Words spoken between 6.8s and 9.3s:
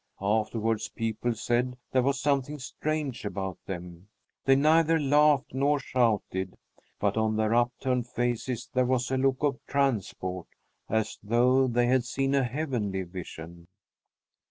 but on their upturned faces there was a